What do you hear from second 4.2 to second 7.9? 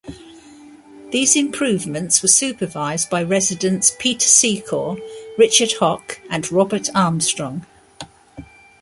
Secor, Richard Houck and Robert Armstrong.